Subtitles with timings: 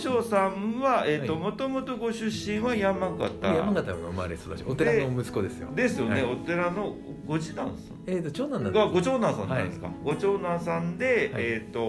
[0.00, 1.42] 正さんはえっ、とはい。
[1.42, 3.46] もともとご出身は山形。
[3.46, 5.68] 山形の生まれ育ちお寺の息子ですよ。
[5.74, 6.32] ですよね、はい。
[6.32, 6.96] お寺の
[7.26, 7.76] ご次男さん。
[8.06, 8.94] えー、と長男なんがです。
[8.94, 11.42] ご長男さんなんですか、ご長男さんで、はい。
[11.44, 11.80] えっ、と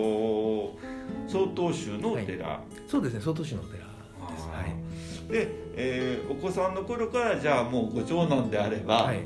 [1.28, 4.48] 曹洞宗のお寺、そうですね曹洞宗のお寺です。
[4.54, 4.76] あはい。
[5.30, 9.22] ーで、えーお子さんの頃からじゃあもうご長男であれば、はい。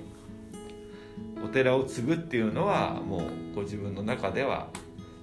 [1.44, 3.22] お寺を継ぐっていうのはもう
[3.56, 4.68] ご自分の中では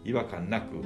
[0.04, 0.76] 違和感なく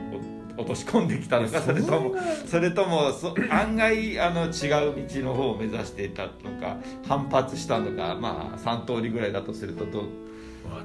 [0.57, 2.15] お落とし込んできたのかそれとも
[2.47, 10.05] それともそ案外あの違う道の方を目指していたのか反発したのかまあ3通りぐらいだとするとどう？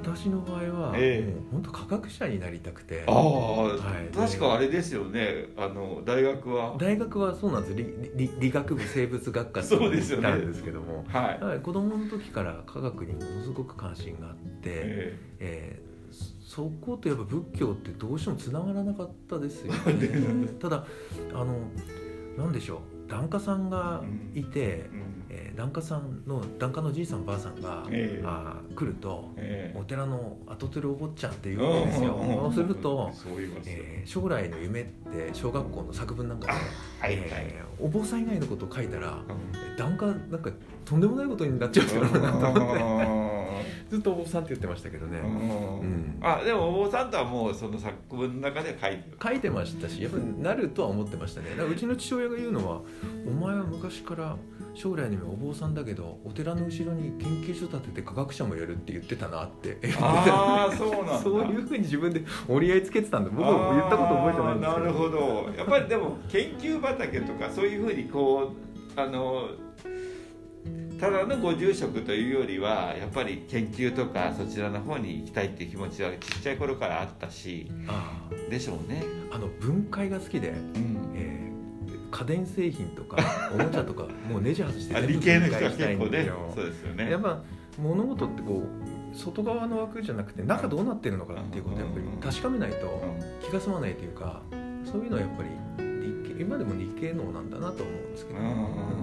[0.03, 1.31] 私の場合は、ええ。
[1.33, 3.03] もう本当科学者になりたくて。
[3.07, 4.15] ああ、はい。
[4.15, 5.48] 確かあれですよね。
[5.57, 6.75] あの大学は？
[6.77, 7.73] 大学はそうなんです。
[7.75, 10.27] 理理理学部生物学科ってそうですよね。
[10.27, 11.03] 行ったんですけども。
[11.07, 11.59] はい、はい。
[11.61, 15.81] 子供の時から科学にものすごく関心があって、ええ。
[15.87, 20.47] ーそそことやっぱ仏教ってどうしてもつながらなかったですよね。
[20.59, 20.85] ただ
[21.34, 21.57] あの
[22.37, 22.79] なんでしょう。
[23.09, 24.01] 檀家さんが
[24.34, 28.23] いて、えうんえー檀家さんの檀家のじいさんばあさんが、ええ。
[28.26, 29.79] あー来るとええ。
[29.79, 33.12] お寺の跡取りお坊ちゃんって言うんですよ、うんそうすると、
[33.65, 39.77] えー将来の夢って小学校の作文なんかで、はいはい、えーお坊さん以外のことを書いたらうん。
[39.77, 40.49] 檀家なんか
[40.85, 42.84] とんでもないことになっちゃうんだろうなと思って。
[42.84, 43.30] う
[43.90, 45.23] ずっとお坊さんって言ってましたけどね、ん。
[45.23, 45.27] う
[45.84, 46.17] ん。
[46.21, 49.17] あでもお坊さんとはもうその作文の中で書いてる。
[49.21, 51.48] 書いてましたしやっぱりなるとは思ってましたね。
[51.63, 52.82] うちの父親が言うのは
[53.27, 54.37] 「お前は昔から
[54.73, 59.77] 将来の夢お坊さんだけどお寺の後ろに研究所建てて科学者もやるって言ってたな」って。
[59.99, 61.20] ああそうなんだ。
[61.20, 64.85] そういうふうに自分で折り合いつけてたんで僕は言ったこと覚えてないんですけど。
[64.85, 65.50] なるほど。
[65.57, 68.51] やっぱりでも研究畑とかそういうふうにこ
[68.97, 69.50] うあの
[71.02, 79.03] ただのご住職というよりはやっぱり研究とかそちらの方に行きたいっていう気持ちはちっちゃい頃からあったしあでしょうね。
[79.31, 81.12] ーあの分解が好きで、うん。
[81.16, 81.41] えー
[82.12, 83.18] 家電製品とか
[83.56, 87.09] おもちゃとかもうネジ外してあ全部理系の人は分解したい結構ねんですよそうですよね。
[87.09, 87.41] やっぱ
[87.79, 88.63] 物事ってこ
[89.13, 93.50] う外側の枠じゃなくて中どうなってるのかっていうことをやっぱり確かめないとうん。
[93.50, 94.41] 気が済まないというか
[94.84, 95.50] そういうのはやっぱり
[96.38, 99.00] 今でも理系能なんだなと思うんですけど、うん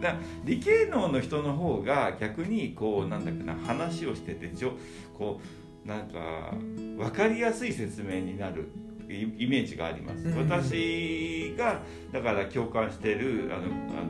[0.00, 4.72] だ理系能の人の方が逆にこうなんだっけな話をしててじょ
[5.16, 5.40] こ
[5.84, 6.52] うなんか
[6.96, 8.68] 分かりやすい説明になる
[9.08, 10.38] イイメージがあります、うん。
[10.38, 11.80] 私が
[12.12, 14.02] だから共感してるあのあ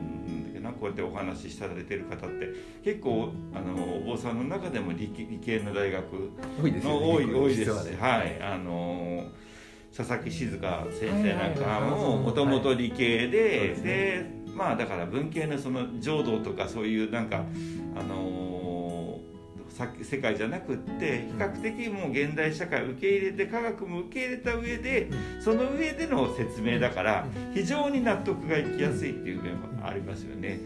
[0.59, 2.49] のこうやってお話しされてる方って
[2.83, 5.09] 結構あのお坊さんの中でも理
[5.43, 6.31] 系の大学
[6.83, 7.97] の多い多いです実はね。
[7.99, 9.27] はい、あの
[9.95, 12.01] 佐々木静香先生なんかはいはいはい。
[12.01, 13.83] ももともと理系でですね。
[13.85, 17.43] でまあだから文系のその浄土とかそういうなんか
[17.95, 19.19] あの
[19.69, 25.09] さ世界じゃなくって比較的もう現代社会を受け入れて科学も受け入れた上で
[25.39, 30.59] その上での説明だから非常に納得がいきやすいっていう面もありますよね。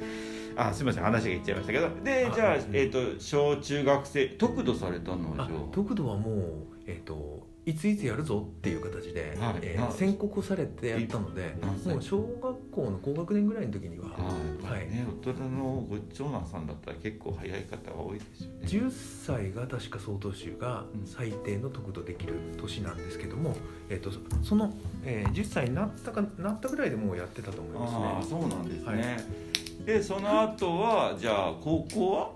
[0.56, 1.90] あすみません話がいっちゃいましたけど。
[2.03, 6.46] であじゃあ、うんえー、と小中学生得度されたのはあじゃあ得度はもう、
[6.88, 11.56] えっといついつやるぞっていう形で、はいえーな宣告されてやったので
[11.86, 18.90] もう小学校の高学年ぐらいの時には、はい、ね、大人のご長男さんだったら結構早い方が多いですよね。
[18.90, 18.92] 10
[19.26, 23.56] 歳が確か曹洞宗がうん最低の得度できる年なんですけども、
[23.90, 24.10] えっと
[24.44, 24.74] その、
[25.06, 28.40] えー10歳になったかなったぐらいでもうやってたと思いああ、ますね。
[28.40, 28.88] そうなんですね。
[28.88, 32.30] はいで、その後は、じゃあ、高校は？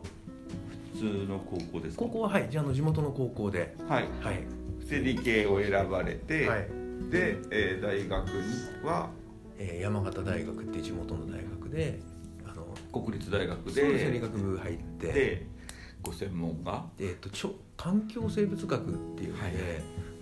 [0.94, 2.04] 普通の高校ですか？
[2.06, 4.06] 高校ははいじゃああの地元の高校ではい。
[4.22, 4.40] はい、
[4.90, 6.68] で、理系を選ばれて、はい
[7.10, 9.10] で、えー大学には。
[9.58, 12.00] えー山形大学って地元の大学で
[12.46, 13.82] あの国立大学で。
[13.82, 15.48] そうですね理学部入ってで。
[16.02, 16.86] ご専門が？
[17.00, 18.84] えー、とちょ環境生物学っ
[19.18, 19.54] ていうので、はい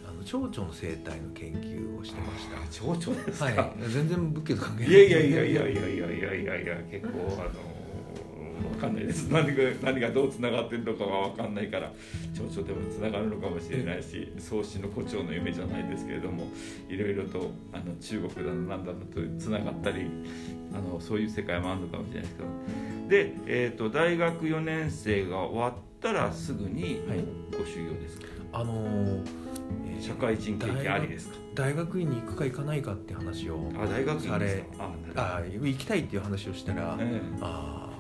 [0.08, 2.56] あの蝶々の生態の研究をしてました。
[2.72, 3.46] 蝶々ですか？
[3.46, 7.50] はい、全然仏教と関係ないいやいやいやいやいやいやいやいや結構あのわ
[8.84, 9.28] かんないです。
[9.30, 11.92] 何が何がどうつながってるのかはわかんないから
[12.34, 16.48] 蝶々でもつながるのかもしれないし創始の胡蝶の夢じゃないですけれども
[16.90, 20.08] いろいろとあの中国だのなんだのとつながったり
[20.74, 22.50] あのそういう世界もあるのかもしれないですけど。
[23.10, 27.20] で、えー、と大学4年生が終わったらすぐにはい。
[27.52, 29.24] ご修行ですか、あのーえー
[30.04, 31.36] 社会人経験ありですか？
[31.56, 34.92] 大学院に行くか行かないかって話をあ大学院ですか？
[35.16, 37.22] ああ行きたいっていう話をしたら、え。
[37.40, 37.93] あー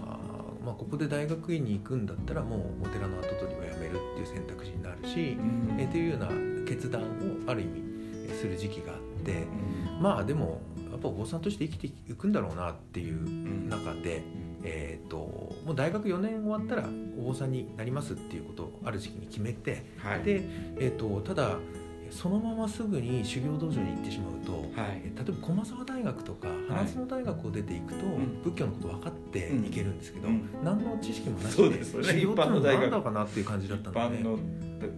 [0.63, 5.75] まあ、ここで大学院に行くんだったらもうお寺の跡取りはやめるっていう選択肢になるしえ、うん。
[5.79, 6.27] えーというような
[6.67, 7.05] 決断を
[7.47, 7.83] ある意味
[8.27, 9.45] えーする時期があって
[9.99, 10.61] まあでも
[10.91, 13.69] やっぱお坊さんとして生きていくんだろうなっていううん。
[13.69, 14.23] 中で、
[14.63, 15.17] えー、と
[15.65, 16.87] もう大学4年終わったら
[17.19, 20.23] お坊さんになりますっていうことをある時期に決めてはい。
[20.23, 20.41] で、
[20.79, 21.57] えー、とただ
[22.13, 25.01] そのまますぐに修行道場に行ってしまうと、はい。
[25.03, 28.41] 例えば駒澤大学とか花園大学を出ていくと、ん。
[28.43, 30.49] 仏教のこと分かっていけるんですけど、うん。
[30.63, 31.83] 何の知識もなしででね。
[31.83, 32.81] 修行ってのは一般の大学。
[32.81, 34.37] 何だかなっていう感じだっ一たので、般の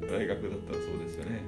[0.08, 1.46] 大学だったらそうですよね。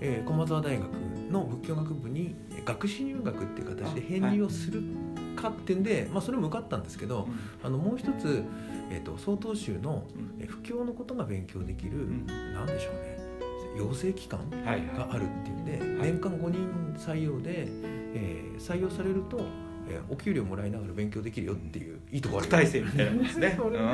[0.00, 0.90] えー駒澤大学
[1.30, 2.34] の仏教学部に
[2.64, 4.82] 学士入学っていう形で編入をする
[5.36, 7.28] かっていうんで、まあ、それも受かったんですけど、
[7.62, 8.42] あのもう一つ、
[8.90, 10.04] えー、と曹洞宗の
[10.46, 12.26] 布教のことが勉強できる、ん。
[12.26, 13.13] なんでしょうね
[13.76, 16.12] 養成機関はいがあるっていうんで、はい。
[16.12, 17.66] 年間5人採用で、
[18.14, 19.38] えー採用されると、
[19.88, 22.46] えーお給料もらいながら勉強できるよっていういいとこある。
[22.46, 23.54] 特待生みたいなんですね。
[23.58, 23.88] それでうん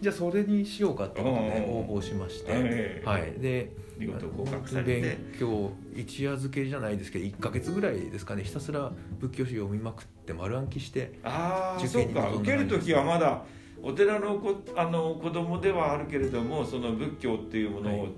[0.00, 1.92] じゃあそれにしようかってことでうん。
[1.94, 3.08] 応募しまして、ええ。
[3.08, 13.42] はい、で見事合格され勉て強一夜漬けじゃないですけど1か月ぐらいですかねひたすら仏教史読みまくって丸暗記してああ受験に臨んだ受ける時はまだ
[13.82, 18.08] お寺のこあの子供ではあるけれどもその仏教っていうものをはい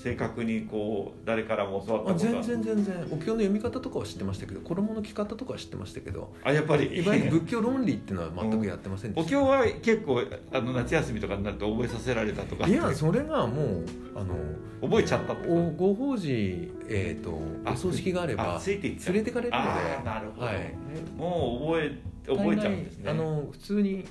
[0.00, 2.32] 正確にこう誰からも教わったあことは。
[2.42, 3.08] 全然全然。
[3.10, 6.32] お経の読み方とかは知ってましたけど衣の着方とかは知ってましたけど。
[6.44, 7.02] あやっぱり。
[7.02, 10.22] いわゆる仏教論理っていうのは全くやってませんでした、お経は結構
[10.52, 12.68] あの夏休みとかになると覚えさせられたとか。
[12.68, 13.84] いやそれがもう
[14.14, 14.36] あの
[14.80, 19.14] 覚えちゃったおご法事、えー、とあお葬式があればあついていっちゃう。
[19.14, 20.04] 連れてかれるので。
[20.04, 20.46] なるほど。
[20.46, 20.74] はい、
[21.16, 21.92] もう覚
[22.28, 23.10] え覚えちゃうんですね。
[23.10, 24.04] あの普通に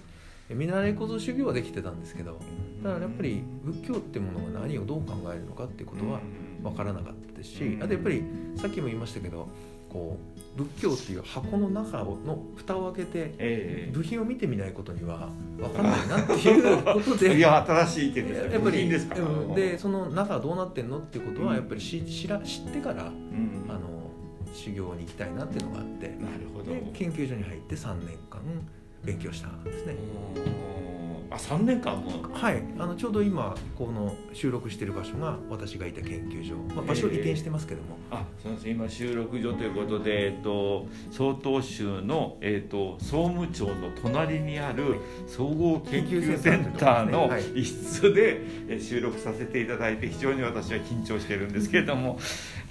[0.50, 2.40] 見習い小僧修行はできてたんですけど
[2.88, 6.22] だからやっぱり仏教ってものが何をどう考えるのかっていうことは
[6.64, 7.84] 分からなかったですしうん。
[7.84, 8.24] あとやっぱり
[8.56, 9.50] さっきも言いましたけど
[9.90, 10.18] こ
[10.58, 17.38] う仏教っていう箱の中の蓋を開けてえ部品を見てみないことには分からないなっていうことえで。
[17.38, 19.54] いや新しい意見ですねやっぱりですかうん。
[19.56, 21.56] でその中はどうなってんのっていうことはうん。
[21.58, 23.70] やっぱり知知ら知ってからうん。
[23.70, 23.80] あの
[24.54, 26.72] 修行に行きたいなっていうのがあってなるほど。
[26.72, 28.40] で研究所に入って3年間
[29.04, 29.96] 勉強したんですね。
[31.30, 32.34] うんあ3年間も？
[32.34, 38.70] はい、あのちょうど今この収録している場所が私がいた研究所、まあ、場所移転してますけども、あそうです。
[38.70, 44.96] 今収録所ということで、えっと、曹洞宗の、えっと、総務庁の隣にある
[45.28, 47.62] 総合研究センターのはい。
[47.62, 52.20] 一室でえ収録させていただいて非常に私は緊張してるんですけれども。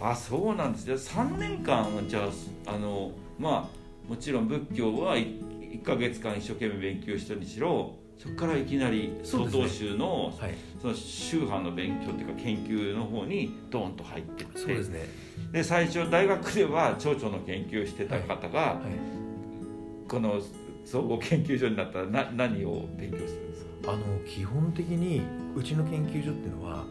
[0.01, 0.85] あそうなんです。
[0.85, 2.29] じゃあ3年間じゃ
[2.67, 14.59] ああのまあもちろん仏教は 1, ヶ月間一生懸命勉強したにしろそこからいきなり曹洞宗のはい、その宗派の勉強っていうか研究の方にドーンと入ってって。
[14.59, 15.01] そうですね、
[15.53, 18.81] で最初大学では蝶々の研究をしてた方が、は
[20.07, 20.41] い、この
[20.85, 23.93] 総合研究所になったらな何を勉強するんですか？
[23.93, 25.21] あの基本的に
[25.55, 26.87] うちの研究所っていうのは、えっと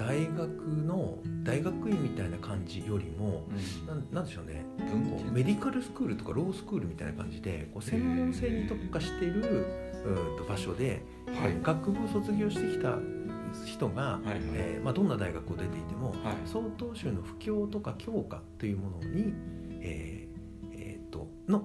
[0.00, 0.48] 大学
[0.86, 3.46] の大学院みたいな感じよりも
[3.86, 4.64] なんなんでしょうね。
[4.78, 9.66] 文こうメディカルスクールとかロースクールみたいな感じでこう専門性に特化している
[10.06, 11.58] うんと場所で、はい。
[11.62, 12.96] 学部を卒業してきた
[13.66, 14.40] 人が、はいはい。
[14.54, 16.16] えーまあ、どんな大学を出ていても、はい。
[16.46, 19.34] 曹洞宗の布教とか教化というものに、
[19.82, 21.64] えーえーとの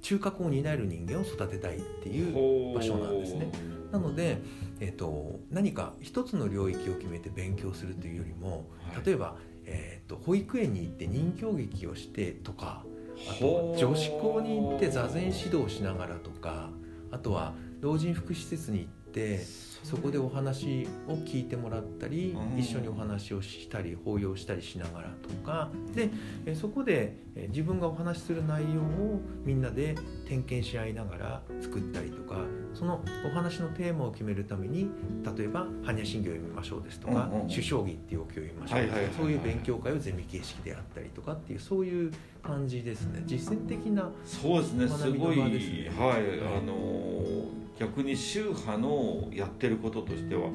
[0.00, 3.50] 中核を担える人間を育てたいっていう場所なんですね
[3.92, 4.38] なので、
[4.80, 9.06] えー、と何か一つの領域を決めて勉強するというよりもはい。
[9.06, 12.84] 例えば、えー、と保育園に行って人形劇をしてとか
[13.28, 16.70] あと女子校に行って座禅指導しながらとか
[17.10, 19.40] あとは老人福祉施設に行って
[19.82, 22.58] そこでお話を聞いてもらったりうん。
[22.58, 25.70] 一緒にお話をしたり抱擁したりしながらとか。
[25.94, 26.10] で
[26.44, 29.94] えそこでえ自分がお話しする内容をみんなで
[30.26, 32.40] 点検し合いながら作ったりとか
[32.74, 34.90] そのお話のテーマを決めるために
[35.36, 39.14] 例えば「般若心経を読みましょう」ですとかうんうん「首相儀」っていうお経を読みましょうはいはいはいはい。
[39.14, 42.12] そういう勉強会をゼミ形式であったりとかっていうそういう
[42.42, 43.22] 感じですね。
[43.26, 44.88] 実践的なそうですね。
[44.88, 45.90] すごい、学びの場ですね。
[45.98, 46.58] はい、はい。
[46.58, 50.48] あの逆に宗派のやってることとしては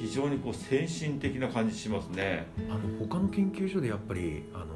[0.00, 2.46] 非常にこう先進的な感じしますね。
[2.68, 4.66] あの他の研究所でやっぱりあの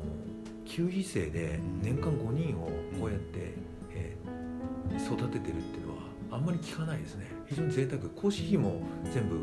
[0.66, 2.68] 9期生で年間5人を
[3.00, 3.54] こうやって、
[3.94, 4.36] えー
[5.04, 7.26] 育ててるっていうのはあんまり聞かないですね。
[7.46, 8.02] 非常に贅沢。
[8.10, 8.80] 講師費も
[9.12, 9.36] 全部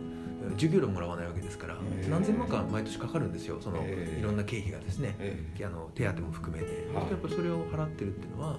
[0.45, 1.77] えー授業料もらわないわけですから
[2.09, 3.57] 何千万か毎年かかるんですよ。
[3.61, 5.15] そのいろんな経費がですね。
[5.19, 7.11] えあの手当も含めて、はい。
[7.11, 8.57] やっぱそれを払ってるっていうのは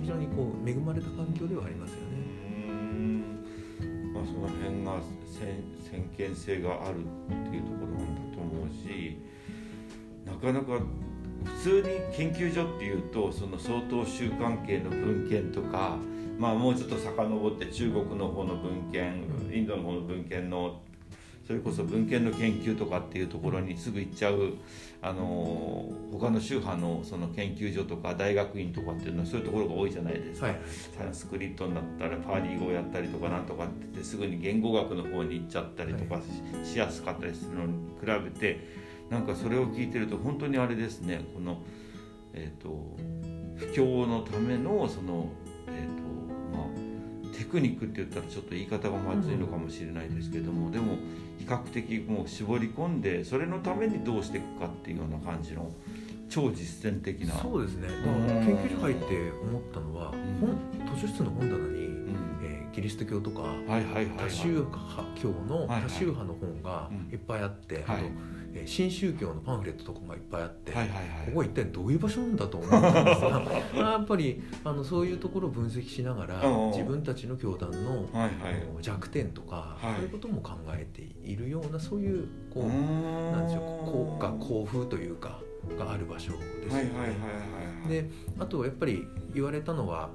[0.00, 2.25] 非常にこう恵まれた環境ではありますよね。
[4.16, 9.18] まあ、その辺が先先見性があるっていうところなんだと思うし
[10.24, 10.84] なかなか
[11.44, 15.96] 普通に研究所っていうとその相当宗関係の文献とか、
[16.38, 20.80] まあ、もうちょっと遡って中国の方の文献インドの方の文献の
[21.46, 24.54] それこそ文献の研究とかっていうところにすぐ行っちゃう
[25.00, 30.46] あの他の宗派のその研究所とか大学院とかっていうのはそういうところが多いじゃないですか。
[30.48, 30.60] はい、
[30.98, 36.20] サンスクリットになったらパーリー語をやったりとかなんとかって言ってすぐに言語学の方に行っちゃったりとか
[36.64, 38.66] し,、やすかったりするのに比べて
[39.08, 41.62] なんかそれを聞いてると本当にあれですねこの
[42.34, 42.96] えっ、と
[43.54, 45.28] 不況のためのその
[45.68, 46.02] えっ、と
[46.56, 46.85] まあテ
[47.46, 50.96] クニックって言ったらちょっと言い方がまずいのかもしれないですけども、でも
[51.38, 55.70] 比較的もう絞り込んでそれのためにどうしていくかっていうような感じの
[56.28, 57.88] 超実践的なそうですね。
[57.88, 59.04] だから研究所入って
[59.42, 62.16] 思ったのは、本図書室の本棚に、うん。
[62.42, 64.06] えーキリスト教とかはいはいはいはい。
[64.18, 67.14] 多宗派教のはいはい多宗派の本がうんい。
[67.14, 67.84] っぱいあって、はい。
[67.84, 68.10] あと、えー
[68.64, 71.06] 新宗教のパンフレットとかがいっぱいあって、はいはいはい。
[71.26, 73.42] ここは一体どういう場所なんだと思ったんですが
[73.92, 78.32] やっぱりあのそういうところを分析しながら自分たちの教団のはいはい。
[78.80, 79.94] 弱点とか、はい。
[79.96, 85.40] そういうことも考えているようなそういうこう、なんでしょう効果幸風というか
[85.78, 86.32] がある場所
[86.62, 86.90] ですよね。
[87.88, 88.08] で
[88.38, 90.10] あとやっぱり言われたのは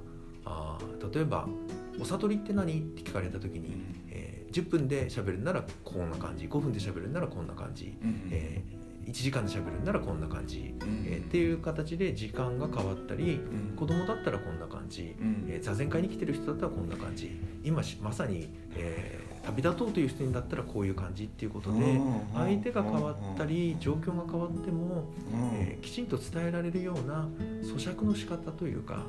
[0.46, 1.48] あー例えば
[2.02, 3.96] 「お悟りって何?」って聞かれた時に、うん。
[4.10, 13.42] えー10分で喋るならこんな感じ5分で喋るならこんな感じ、うんえー1時間で喋るならこんな感じ、うんえーっていう形で時間が変わったり
[13.72, 13.76] うん。
[13.76, 15.46] 子供だったらこんな感じ、うん。
[15.50, 17.32] えー座禅会に来てる人だったらこんな感じ
[17.64, 25.58] 今しまさに、えー旅立とうという人にだったらこういう感じっていうことでうん相手が変わったり状況が変わっても、うん。
[25.58, 27.28] えーきちんと伝えられるような
[27.64, 29.04] 咀嚼の仕方というか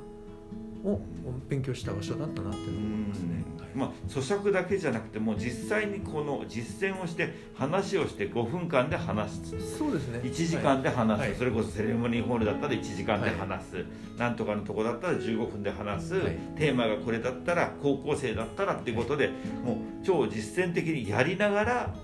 [0.85, 1.01] を
[1.49, 3.35] 勉強した場所だったなっていうのを思いますね。
[3.59, 9.79] はいまあ、咀嚼だけじゃなくてもう実際にこの実践をして話をして5分間で話す。
[9.79, 10.21] そうですね。
[10.23, 11.35] 1時間で話す、はい。
[11.37, 13.85] それこそセレモニーホールだったら1時間で話す、
[14.19, 16.37] なんとかのとこだったら15分で話す、はい。
[16.57, 19.31] テーマがこれだったら高校生だったらっていうことで
[19.65, 21.95] もう超実践的にやりながら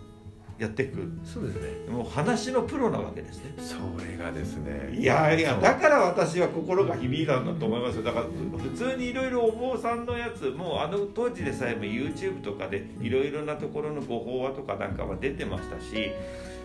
[0.59, 1.09] やっていく。
[1.25, 1.89] そうですね。
[1.89, 3.55] もう話のプロなわけですね。
[3.59, 4.97] それがですね。
[4.99, 8.03] いやいやだから私は心が響いたんだと思いますよ。
[8.03, 8.27] だから
[8.59, 16.11] 普通にいろいろお坊さんのやつもうあの当時でさえも YouTube とかでいろいろなところのご法話とかなんかは出てましたし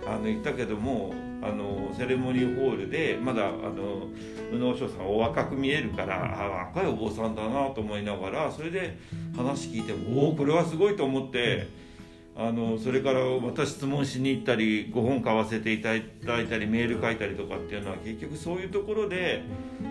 [0.07, 4.07] あの言ったけどもあのセレモニーホールでまだあの
[4.51, 8.97] 宇野昌さんお若く見えるからあ若いお坊さんだなと思いながらそれで
[9.35, 11.82] 話聞いておおこれはすごいと思って。
[12.35, 15.95] あのそれから私質問しに行ったりご本買わせていただ
[16.41, 19.43] いたりメール書いたりとかっていうのは結局そういうところで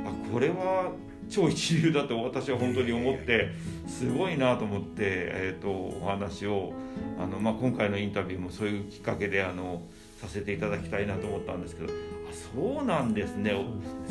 [0.04, 0.90] あこれは
[1.28, 3.50] 超一流だと私は本当に思って
[3.86, 6.72] すごいなと思って、えー、とお話を
[7.18, 9.82] あの、まあ、今回のインタビューもそういうきっかけであの
[10.20, 11.96] させていただきたいなと思ったんですけどあ
[12.32, 13.54] そうなんですね。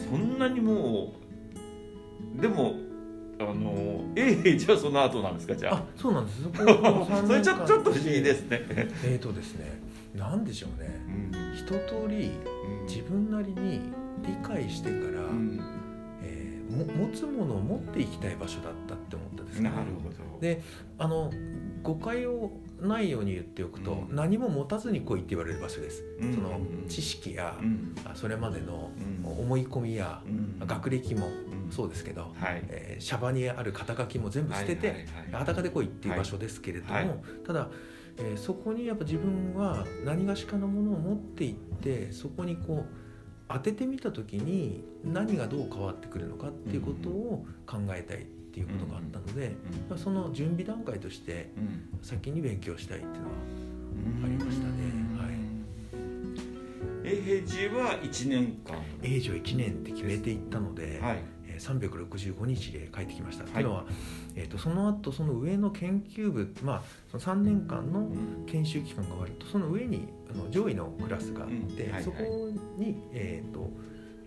[0.10, 1.14] そんなにも
[2.38, 2.76] うでも
[3.50, 5.76] あのええじゃあその後なんですかじゃあ。
[5.78, 6.44] あそうなんです。
[6.44, 8.62] そこ の3それちょちょっと不思議ですね。
[9.04, 9.80] えーとですね
[10.16, 11.02] なんでしょうね。
[11.08, 11.56] うん。
[11.56, 12.32] 一通り
[12.88, 13.80] 自分なりに
[14.26, 15.60] 理解してから、うん。
[16.24, 19.70] えーも持つものを持っていきたい場所だったって思ったんですね。
[19.70, 20.40] なるほど。
[20.40, 20.62] で
[20.98, 21.30] あの
[21.84, 24.16] 誤解をないように言っておくと、うん。
[24.16, 26.34] 何も持たずに来いって言われる場所です、うん。
[26.34, 27.96] その知識や、うん。
[28.06, 28.90] あそれまでの
[29.26, 29.32] うん。
[29.32, 30.66] 思い込みや、うん。
[30.66, 32.64] 学歴もうんそうですけど、はい。
[32.70, 35.32] えーシャバにある肩書きも全部捨てて、はいはいはい。
[35.32, 37.08] 裸で来いっていう場所ですけれども、はい。
[37.08, 37.70] はいただ、
[38.18, 42.94] えーそこにやっぱ自分は何がしかのものを持っていってそこにこう
[43.48, 49.56] 当ててみた時に何がどう変わってくるのかっていうことを考えたいっていうことがあったので、
[49.90, 51.90] まあその準備段階としてうん。
[52.02, 53.36] 先に勉強したいっていうのは
[54.20, 54.72] うんありましたね。
[55.18, 55.32] はい。
[57.04, 58.76] 永平寺は一年間。
[59.02, 61.24] 永住1年って決めていったので、はい。
[61.62, 63.62] えー365日で帰ってきました、はい。
[63.62, 63.86] いうのは、
[64.36, 68.10] えー、とその後その上の研究部、まあ、その3年間の
[68.48, 71.92] 研修期間が終わるとその上にあの上位のクラスがあって、うん。
[71.92, 71.92] はい。
[71.94, 72.04] はい。
[72.04, 72.18] そこ
[72.78, 73.70] に、えーと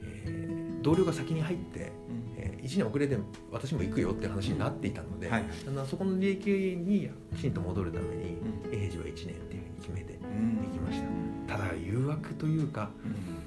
[0.02, 1.92] えー同僚が先に入って、
[2.36, 3.16] え1年遅れで
[3.50, 5.44] 私も行くよって話になっていたので、はい。
[5.66, 8.36] あのそこの利益にきちんと戻るために
[8.66, 8.84] うん。
[8.84, 10.28] 永住は1年っていうふうに決めてう行
[10.68, 11.00] んきまし
[11.48, 11.56] た。
[11.56, 12.90] ただ誘惑というか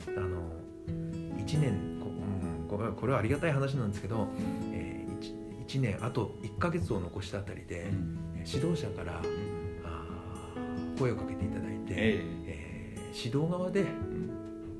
[0.07, 0.17] うん。
[0.17, 0.51] あの
[1.45, 1.96] 1年
[2.67, 4.27] こ,、れはこれはありがたい話なんですけど、
[4.71, 5.05] え
[5.67, 8.17] 1, 年あと1ヶ月を残したあたりで、うん。
[8.45, 12.97] 指導者からあー声をかけていただいて、ええ。
[13.13, 13.83] ー指導側で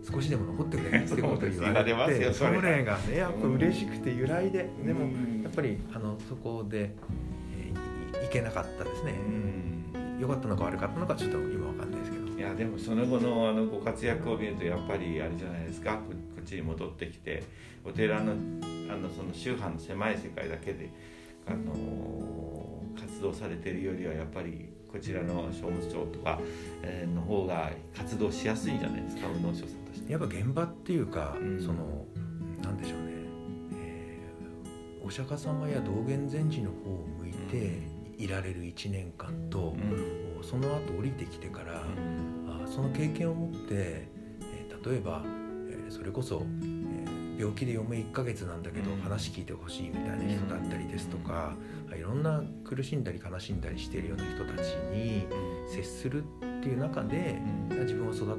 [0.10, 2.62] 少しでも残ってくれってことを言われれて それ。
[2.62, 5.41] れがねやっぱ嬉しくて揺らいで、でもうん。
[5.44, 6.91] やっぱりあのそこで、
[7.58, 9.13] えーいいけなかったですね、
[9.96, 10.20] うん。
[10.20, 11.97] 良かったのか悪かったのかちょっと今わかんない
[12.38, 15.96] いやでもその後のあのご活躍を見るとやっぱりあれじゃないですか。
[15.96, 17.44] ここっちに戻ってきて
[17.84, 18.36] お寺のあ
[18.96, 20.89] のその宗派の狭い世界だけで、
[21.48, 26.39] あの活動されてるよりはやっぱりこちらの商務長とか、
[26.84, 30.12] えーの方が活動しやすいんじゃないですか宇野昌さんとして。
[30.12, 31.60] やっぱ現場っていうか、うん。
[31.60, 32.06] その
[32.62, 33.06] なんでしょうね、
[33.74, 40.44] えーお釈迦様や道元禅師の方を向いていられる1年間と、うん。
[40.44, 44.08] その後降りてきてから、あその経験を持って、
[44.42, 46.98] え例えば、えーそれこそ、えー
[47.38, 49.02] 病気で嫁1ヶ月なんだけどうん。
[49.02, 51.54] 話聞いてほしいみたいな人だったりですとか、
[51.96, 55.28] いろんな苦しんだり悲しんだりしているような人たちに
[55.70, 56.28] 接するっ
[56.64, 57.80] ていう中で、うん。
[57.82, 58.38] 自分を育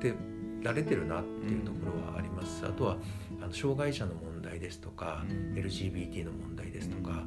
[0.00, 0.14] て
[0.64, 2.66] られてるなっていうところはあります。
[2.66, 2.96] あとは
[3.40, 5.54] あの障害者の問題ですとか、うん。
[5.54, 7.24] LGBT の問題ですとか、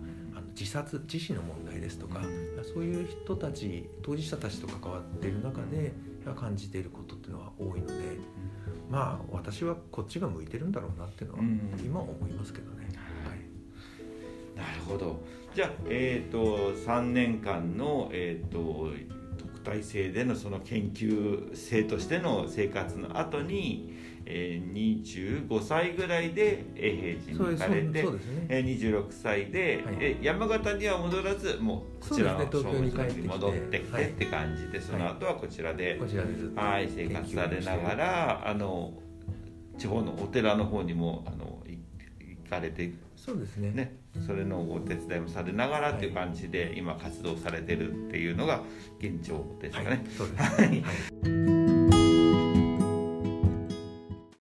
[0.57, 2.21] 自殺自死の問題ですとか、
[2.73, 5.93] そういう人たち当事者たちと関わっている中で
[6.35, 7.93] 感じていることっていうのは多いので、
[8.89, 11.59] まあ私はこっちが向いてるんだろうなっていうのはうん。
[11.83, 12.87] 今は思いますけどね。
[13.25, 13.39] はい。
[14.57, 15.21] なるほど。
[15.55, 18.91] じゃあ、えー、と3年間の、えー、と
[19.37, 23.93] 特待生でのその研究生としての生活の後に、
[24.25, 28.03] えー、25歳ぐらいで永平寺に行かれてね。
[28.49, 29.97] えー26歳で、はい。
[29.99, 34.09] え山形には戻らずもうこちらのそうですね東京に戻ってきてはい。
[34.09, 35.99] って感じで、その後はこちらで、
[36.55, 38.93] はい、生活されながらあの
[39.77, 41.77] 地方のお寺の方にもあのい
[42.43, 42.93] 行かれて。
[43.15, 43.71] そうですね。
[43.71, 48.61] ね、それのお手伝いもされながらっていう感じで今活動されてるっていうのが
[48.99, 49.89] 現状ですかね。
[49.89, 51.52] はい、そうです、はい